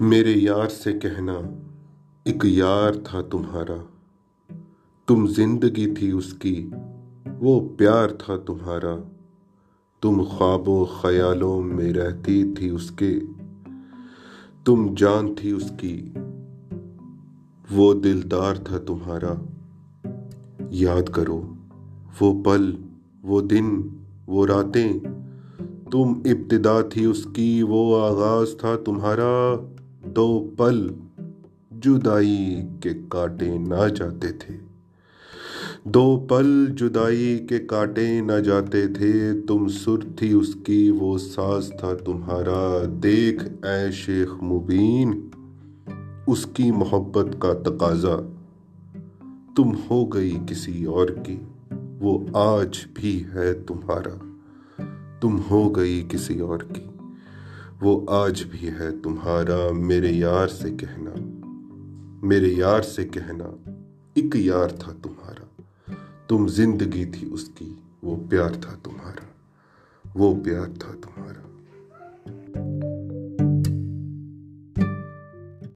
میرے 0.00 0.32
یار 0.36 0.68
سے 0.68 0.92
کہنا، 0.92 1.34
ایک 2.24 2.44
یار 2.44 2.92
تھا 3.04 3.20
تمہارا۔ 3.20 3.76
تم 5.06 5.26
زندگی 5.26 5.94
تھی 5.94 6.10
اس 6.10 6.32
کی، 6.32 6.70
وہ 7.40 7.68
پیار 7.76 8.08
تھا 8.08 8.36
تمہارا۔ 8.36 8.96
تم 10.00 10.22
خواب 10.22 10.68
و 10.68 10.84
خیالوں 10.84 11.62
میں 11.62 11.92
رہتی 11.92 12.54
تھی 12.56 12.68
اس 12.68 12.90
کے۔ 12.90 13.20
تم 14.64 14.94
جان 14.96 15.34
تھی 15.34 15.50
اس 15.50 15.72
کی، 15.78 16.10
وہ 17.70 17.94
دلدار 17.94 18.54
تھا 18.54 18.78
تمہارا۔ 18.78 19.34
یاد 20.70 21.08
کرو، 21.08 21.54
وہ 22.20 22.42
پل، 22.42 22.74
وہ 23.22 23.40
دن، 23.40 23.80
وہ 24.26 24.46
راتیں۔ 24.46 24.92
تم 25.90 26.12
ابتدا 26.24 26.80
تھی 26.80 27.04
اس 27.04 27.26
کی، 27.34 27.62
وہ 27.62 28.00
آغاز 28.00 28.48
تھا 28.58 28.76
تمہارا۔ 28.84 29.54
دو 30.06 30.50
پل 30.56 30.88
جدائی 31.70 32.62
کے 32.80 32.90
کاٹے 33.08 33.58
نہ 33.58 33.88
جاتے 33.96 34.32
تھے۔ 34.32 34.56
دو 35.84 36.26
پل 36.28 36.66
جدائی 36.76 37.46
کے 37.48 37.58
کاٹے 37.58 38.20
نہ 38.20 38.40
جاتے 38.44 38.86
تھے۔ 38.86 39.32
تم 39.46 39.68
سر 39.68 40.14
تھی 40.16 40.32
اس 40.32 40.56
کی، 40.64 40.90
وہ 40.90 41.18
ساز 41.18 41.72
تھا 41.80 41.94
تمہارا۔ 42.04 42.84
دیکھ 43.02 43.44
اے 43.44 43.92
شیخ 43.92 44.42
مبین، 44.42 45.28
اس 46.26 46.46
کی 46.46 46.70
محبت 46.70 47.36
کا 47.38 47.52
تقاضا۔ 47.52 48.16
تم 49.56 49.70
ہو 49.90 50.04
گئی 50.04 50.38
کسی 50.46 50.84
اور 50.84 51.08
کی، 51.08 51.36
وہ 52.00 52.26
آج 52.32 52.78
بھی 52.94 53.24
ہے 53.34 53.54
تمہارا۔ 53.54 54.34
تم 55.20 55.38
ہو 55.50 55.76
گئی 55.76 56.04
کسی 56.08 56.40
اور 56.40 56.58
کی۔ 56.58 56.95
وہ 57.80 58.10
آج 58.10 58.44
بھی 58.44 58.68
ہے 58.68 58.90
تمہارا 59.02 59.72
میرے 59.72 60.12
یار 60.12 60.48
سے 60.48 60.70
کہنا۔ 60.70 61.10
میرے 62.26 62.48
یار 62.48 62.82
سے 62.82 63.08
کہنا، 63.08 63.70
ایک 64.14 64.36
یار 64.36 64.68
تھا 64.68 64.92
تمہارا۔ 65.02 65.62
تم 66.28 66.48
زندگی 66.48 67.04
تھی 67.04 67.32
اس 67.32 67.48
کی، 67.54 67.74
وہ 68.02 68.16
پیار 68.30 68.50
تھا 68.50 68.76
تمہارا۔ 68.82 69.24
وہ 70.14 70.44
پیار 70.44 70.66
تھا 70.78 70.92
تمہارا۔ 71.02 71.35